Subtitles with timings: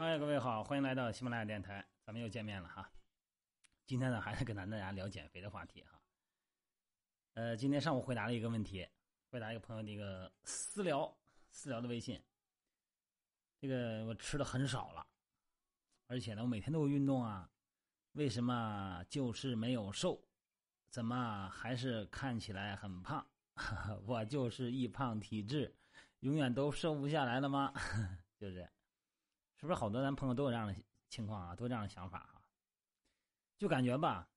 [0.00, 2.88] 嗨，各位好，欢迎来到喜马拉雅电台，咱们又见面了哈。
[3.84, 6.00] 今天呢，还是跟咱大家聊减肥的话题哈。
[7.34, 8.88] 呃，今天上午回答了一个问题，
[9.28, 11.12] 回答一个朋友的一个私聊
[11.50, 12.22] 私聊的微信。
[13.58, 15.04] 这个我吃的很少了，
[16.06, 17.50] 而且呢，我每天都有运动啊，
[18.12, 20.24] 为什么就是没有瘦？
[20.90, 23.28] 怎么还是看起来很胖？
[24.06, 25.74] 我就是易胖体质，
[26.20, 27.72] 永远都瘦不下来了吗？
[28.38, 28.70] 就是。
[29.58, 30.74] 是不是好多咱朋友都有这样的
[31.08, 31.56] 情况啊？
[31.56, 32.40] 都这样的想法啊？
[33.58, 34.28] 就感觉吧，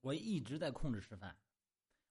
[0.00, 1.36] 我一直在控制吃饭，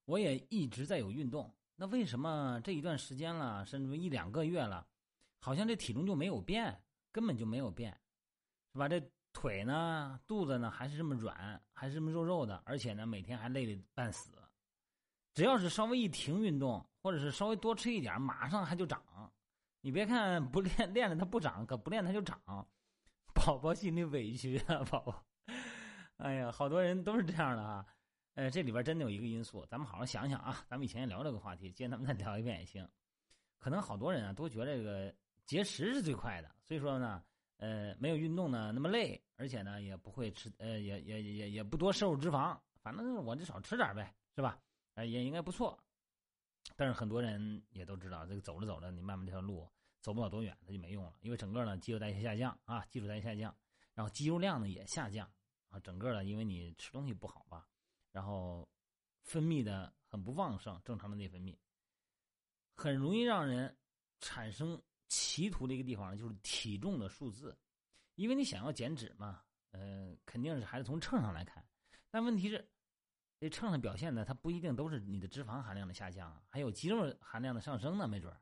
[0.05, 4.87] 我也一直在有运动，那为什么这一段时间了，甚至一两个月了，
[5.39, 7.91] 好像这体重就没有变，根本就没有变，
[8.71, 8.87] 是吧？
[8.87, 8.97] 这
[9.33, 14.31] 腿呢，肚子呢，还是这么软，还是这么肉肉的，而且呢，每天还累得半死。
[15.33, 19.03] 只要是稍微一停运动，或者是稍微多吃一点，马上它就长。
[19.81, 22.39] 你别看不练练了它不长，可不练它就长，
[23.33, 25.25] 宝宝心里委屈啊，宝宝。
[26.17, 27.85] 哎呀，好多人都是这样的啊。
[28.35, 30.63] 呃，这里边真的有一个因素，咱们好好想想啊。
[30.69, 32.87] 咱们以前也聊这个话题，今天咱们再聊一遍也行。
[33.57, 35.13] 可能好多人啊都觉得这个
[35.45, 37.23] 节食是最快的，所以说呢，
[37.57, 44.59] 呃，没有运动呢那么累，而且呢也不会吃，呃，也也也也不多摄入脂肪，反正我就少吃点呗，是吧？
[44.93, 45.77] 呃，也应该不错。
[46.81, 49.69] 但是很多人也都知道，这个走着走着，你慢慢这条路
[50.01, 51.15] 走不了多远，它就没用了。
[51.21, 53.55] 因为整个呢，肌肉代谢下降啊，基础代谢下降，
[53.93, 55.31] 然后肌肉量呢也下降
[55.69, 57.67] 啊，整个呢，因为你吃东西不好吧，
[58.11, 58.67] 然后
[59.21, 61.55] 分泌的很不旺盛，正常的内分泌，
[62.73, 63.77] 很容易让人
[64.19, 67.55] 产生歧途的一个地方呢，就是体重的数字，
[68.15, 71.63] 因为你想要减脂嘛，呃，肯定是还是从秤上来看，
[72.09, 72.67] 但问题是。
[73.41, 78.39] 这秤上表现的，它不一定都是你的脂肪含量的下降，还有肌肉含量的上升呢，没准儿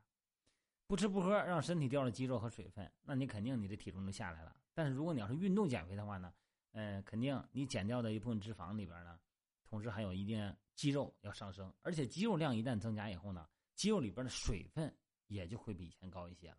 [0.86, 4.54] 不吃不喝，让身体掉了肌肉和水分，那你肯定你的体重就下来了。
[4.74, 6.30] 但是如果你要是运动减肥的话呢，
[6.72, 9.18] 呃，肯定你减掉的一部分脂肪里边呢，
[9.64, 14.94] 同时还有一定肌肉要上升，而且肌肉量一旦增加以后呢，肌肉里边的水分
[15.28, 16.58] 也就会比以前高一些了，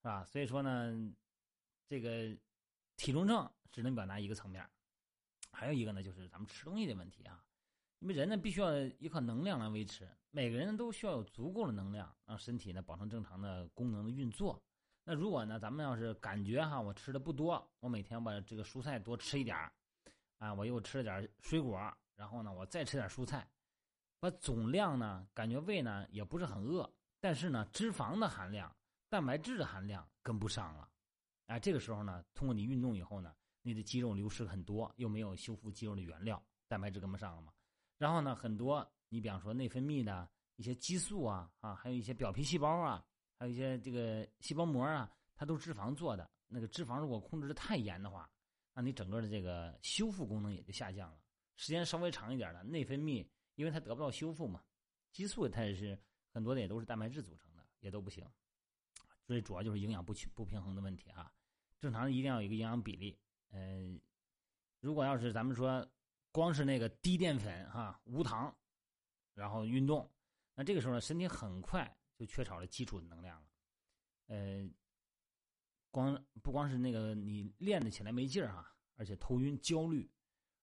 [0.00, 0.24] 是吧？
[0.24, 0.92] 所以说呢，
[1.86, 2.36] 这个
[2.96, 4.68] 体重秤只能表达一个层面，
[5.52, 7.40] 还有一个呢，就是咱们吃东西的问题啊。
[8.02, 10.08] 因为人呢，必须要依靠能量来维持。
[10.32, 14.60] 每个人都需要有足够的能量，让身体呢保证正常的功能的运作。
[15.04, 19.56] 那如果呢，咱们要是感觉哈，我吃的不多，我每天把这个蔬菜多吃一点
[20.38, 21.78] 啊，我又吃了点水果，
[22.16, 23.48] 然后呢，我再吃点蔬菜，
[24.18, 28.74] 把总量呢，感觉胃呢也不是很饿，但是呢，脂肪的含量、
[29.08, 30.88] 蛋白质的含量跟不上了。
[31.46, 33.32] 啊，这个时候呢，通过你运动以后呢，
[33.62, 37.52] 你的肌肉流失很多，又没有修复肌肉的原料，蛋白质跟不上了嘛。
[38.02, 43.06] 然后呢，很多你比方说内分泌的一些激素啊啊，还有一些表皮细胞啊，
[43.38, 46.28] 还有一些这个细胞膜啊，它都脂肪做的。
[46.48, 48.28] 那个脂肪如果控制的太严的话，
[48.74, 51.18] 那你整个的这个修复功能也就下降了。
[51.54, 53.24] 时间稍微长一点的内分泌，
[53.54, 54.64] 因为它得不到修复嘛，
[55.12, 55.96] 激素它也是
[56.32, 58.28] 很多的也都是蛋白质组成的，也都不行。
[59.24, 61.32] 所以主要就是营养不不平衡的问题啊。
[61.78, 63.16] 正常一定要有一个营养比例。
[63.52, 64.00] 嗯，
[64.80, 65.88] 如果要是咱们说。
[66.32, 68.52] 光是那个低淀粉哈无糖，
[69.34, 70.10] 然后运动，
[70.54, 73.48] 那这个时候呢，身体很快就缺少了基础的能量了。
[74.28, 74.66] 呃，
[75.90, 80.10] 光不光是那个你练得起来没劲儿哈，而且头晕、焦虑，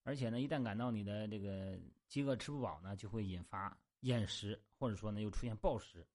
[0.02, 6.07] 而且呢，一旦感到你的这个饥饿吃不饱呢，就会引发厌食，或者说呢，又出现暴食、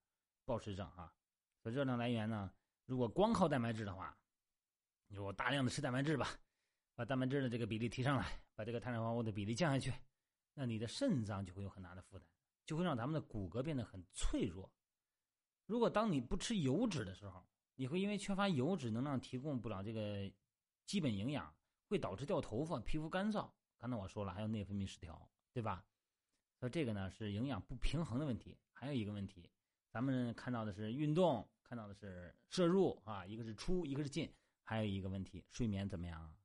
[0.45, 1.15] 暴食症哈。
[1.63, 2.53] 所以热量来源呢，
[2.87, 4.19] 如果光靠蛋白质的话，
[5.07, 6.29] 你说我大量的吃蛋白质吧。
[6.95, 9.93] 把蛋白质的这个比例提上来，把这个碳水化合物的比例降下去，
[10.55, 12.27] 那你的肾脏就会有很大的负担，
[12.65, 14.71] 就会让咱们的骨骼变得很脆弱。
[15.67, 20.31] 如果当你不吃油脂的时候，你会因为缺乏油脂能量提供不了这个
[20.87, 21.53] 基本营养，
[21.89, 23.51] 会导致掉头发、皮肤干燥。
[23.79, 25.85] 刚才我说了，还有内分泌失调，对吧？
[26.61, 28.57] 所以这个呢是营养不平衡的问题。
[28.73, 29.51] 还有一个问题，
[29.91, 34.33] 咱们看到的是运动，看到的是摄入啊，一个是出，一个是进，
[34.63, 36.37] 还有一个问题，睡眠怎么样啊？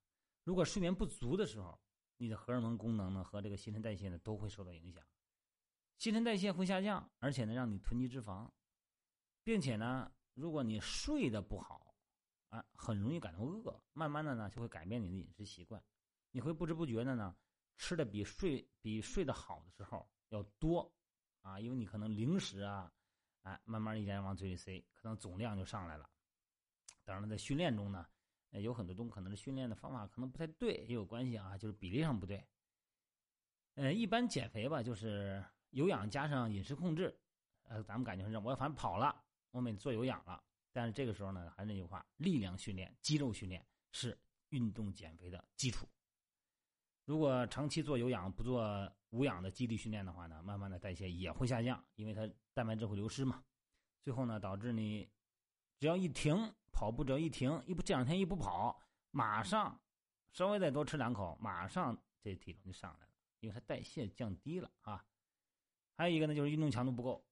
[0.50, 1.80] 如果睡眠不足的时候，
[2.18, 5.06] 你的荷尔蒙功能呢和这个新陈代谢呢都会受到影响，
[6.00, 8.50] 新陈代谢会下降，而且呢让你囤积脂肪，
[9.44, 11.94] 并且呢，如果你睡得不好，
[12.48, 15.84] 啊，很容易感到饿，慢慢的呢就会改变你的饮食习惯，
[16.32, 17.38] 你会不知不觉的呢
[17.78, 20.92] 吃的比睡比睡得好的时候要多，
[21.42, 22.92] 啊，因为你可能零食啊，
[23.44, 26.10] 哎，慢慢一点点往嘴里塞，可能总量就上来了。
[27.04, 28.04] 当然了，在训练中呢。
[28.52, 32.44] 有很多东西可能是训练的方法可能不太对，也有关系啊，就是比例上不对。
[33.76, 37.18] 呃，一般减肥吧，就是有氧加上饮食控制。
[37.64, 44.18] 呃，咱们感觉是，我反正跑了，我每做有氧了，但是这个时候呢，还是那句话，力量训练、肌肉训练是
[44.50, 45.88] 运动减肥的基础。
[47.06, 53.44] 如果长期做有氧不做无氧的肌力训练的话呢，慢慢的代谢也会下降，因为它蛋白质会流失嘛。
[54.02, 55.08] 最后呢，导致你
[55.80, 58.80] 只要一停跑步，只要一停一不这两天一不跑，
[59.12, 59.80] 马上
[60.32, 65.06] 稍微再多吃两口，马上这体重就上来了，因为它代谢降低了啊。
[65.96, 67.26] 还有一个呢，就是运动强度不够。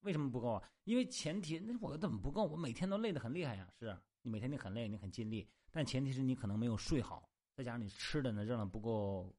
[0.00, 0.72] 为什么不够啊？
[0.84, 2.44] 因为前提那我怎么不够？
[2.44, 3.70] 我每天都累得很厉害呀。
[3.78, 7.30] 是你每天你很累，你很尽力，但前提是你可能没有睡好。
[7.54, 9.34] 再加上你吃的呢，热量不够，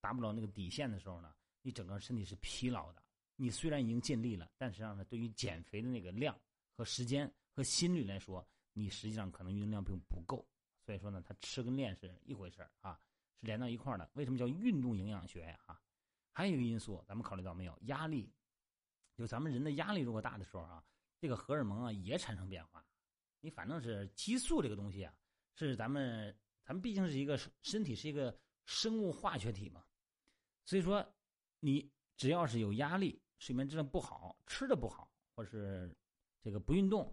[0.00, 1.32] 达不到那个底线的时候呢，
[1.62, 3.02] 你整个身体是疲劳的。
[3.36, 6.36] 你虽然已经尽力了，但实际上呢，对于减肥的那个量
[6.76, 10.46] 和时间和心率来说，你实际上可能运动量并不够。
[10.84, 12.98] 所以说呢，它吃跟练是一回事儿啊，
[13.40, 14.10] 是连到一块儿的。
[14.14, 15.58] 为什么叫运动营养学呀？
[15.66, 15.80] 啊，
[16.32, 17.78] 还有一个因素，咱们考虑到没有？
[17.82, 18.32] 压力，
[19.14, 20.84] 就咱们人的压力如果大的时候啊，
[21.20, 22.84] 这个荷尔蒙啊也产生变化。
[23.40, 25.14] 你反正是激素这个东西啊，
[25.54, 26.36] 是咱们。
[26.64, 29.84] 咱们毕竟是一个身体，是一个生物化学体嘛，
[30.64, 31.04] 所以说，
[31.58, 35.92] 你只要是有压力、睡眠质量不好、吃的不好，或是
[36.40, 37.12] 这个不运动，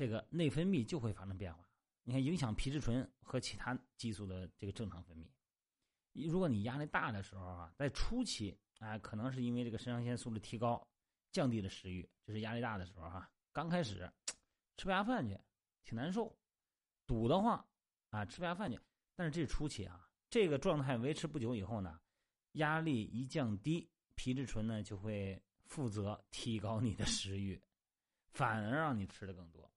[0.00, 1.62] 这个内分泌就会发生变化。
[2.04, 5.28] 你看，影响皮质醇和其他激素的这个正常分泌。
[6.26, 10.88] 如果你压力大的时候啊，在初期啊，可能是因为这个肾上腺素的提高，
[11.32, 13.30] 降低了食欲，这是压力大的时候哈。
[13.52, 14.10] 刚开始
[14.78, 15.38] 吃不下饭去，
[15.84, 16.34] 挺难受，
[17.06, 17.62] 堵得慌。
[18.08, 18.80] 啊，吃不下饭去，
[19.14, 20.08] 但是这是初期啊。
[20.30, 22.00] 这个状态维持不久以后呢，
[22.52, 27.62] 压力一降低，皮质醇呢就会负责提高你的食欲，
[28.30, 29.70] 反而让你吃的更多。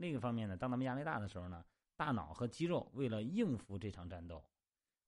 [0.00, 1.62] 另一方面呢，当咱们压力大的时候呢，
[1.94, 4.42] 大脑和肌肉为了应付这场战斗，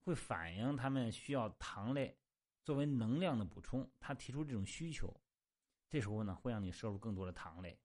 [0.02, 2.14] 会反映他们需要糖类
[2.62, 5.18] 作为能量的补充，他提出这种需求，
[5.88, 7.80] 这时候呢会让你摄入更多的糖类，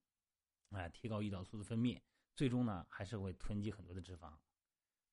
[0.72, 1.98] 哎，提高胰岛素的分泌，
[2.36, 4.34] 最终呢还是会囤积很多的脂肪。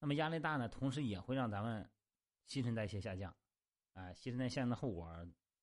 [0.00, 1.88] 那么压力大呢，同时也会让咱们
[2.44, 3.32] 新陈代谢下降，
[3.92, 5.08] 啊，新陈代谢的后果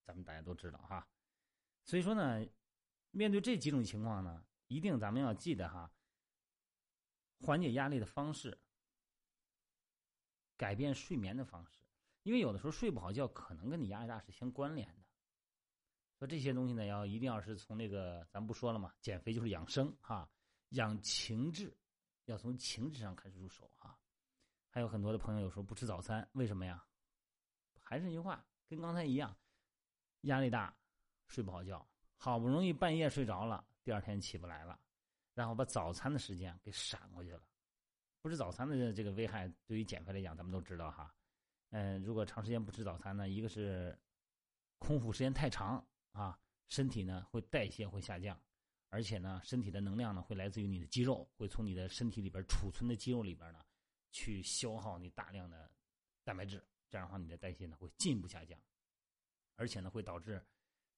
[0.05, 1.05] 咱们大家都知道哈。
[1.83, 2.47] 所以说呢，
[3.11, 5.91] 面对这几种情况呢，一定咱们要记得哈，
[7.41, 8.57] 缓解压力的方式，
[10.55, 11.79] 改变睡眠的方式，
[12.23, 15.01] 因为有的时候睡不好觉，可能跟你压力大是相关联的。
[16.19, 20.29] 说这些东西呢，要一定要是从那个咱不说了嘛，减肥就是养生哈，
[20.69, 21.75] 养情志，
[22.25, 23.97] 要从情志上开始入手哈。
[24.69, 26.85] 还有很多的朋友有时候不吃早餐，为什么呀？
[27.79, 29.35] 还是那句话，跟刚才一样，
[30.21, 30.77] 压力大，
[31.25, 31.85] 睡不好觉，
[32.15, 34.79] 好不容易半夜睡着了，第二天起不来了，
[35.33, 37.43] 然后把早餐的时间给闪过去了。
[38.21, 41.13] 不吃早餐的这个危害，对于减肥来讲，咱们都知道哈。
[41.69, 43.97] 嗯，如果长时间不吃早餐呢，一个是
[44.77, 46.39] 空腹时间太长啊，
[46.69, 48.39] 身体呢会代谢会下降，
[48.89, 53.59] 而且呢，身体的能量呢会来自于你的肌肉，会从你的身体里边储存的肌肉里边呢。
[54.13, 55.71] 去消耗你大量的
[56.25, 58.59] 蛋白质，这样的话你的代谢呢会进一步下降，
[59.55, 60.45] 而且呢会导致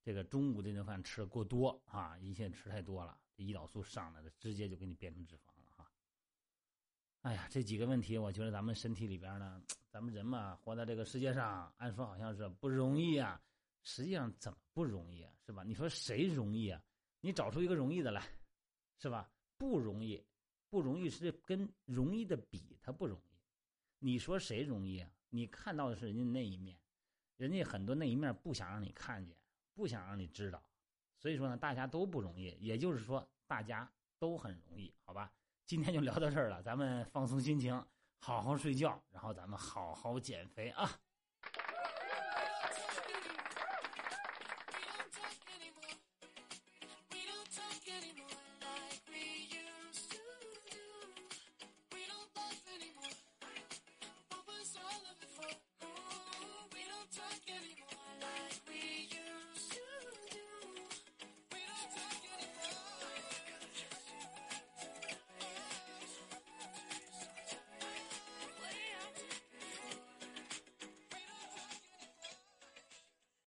[0.04, 5.90] 这个中午这顿饭吃的过多啊，一切吃太多了，胰岛素上来了，直接就给你变成脂肪了哈。
[7.22, 13.42] 哎呀，这几个问题，我觉得咱们身体里边呢，咱们人嘛，活在这个世界上，按说好像是不容易啊，
[13.84, 15.32] 实际上怎么不容易啊？
[15.46, 15.64] 是吧？
[15.64, 16.84] 你说谁容易啊？
[17.22, 18.28] 你找出一个容易的来，
[18.98, 19.32] 是吧？
[19.58, 20.24] 不容易。
[20.70, 23.38] 不容易是跟容易的比，它不容易。
[24.00, 25.08] 你说谁容易啊？
[25.30, 26.76] 你看到的是人家那一面，
[27.38, 29.38] 人家很多那一面不想让你看见，
[29.74, 30.62] 不想让你知道。
[31.18, 33.90] 所以说呢，大家都不容易，也就是说大家
[34.20, 35.32] 都很容易，好吧？
[35.66, 37.74] 今天就聊到这儿了，咱们放松心情，
[38.20, 40.90] 好好睡觉，然后咱们好好减肥啊。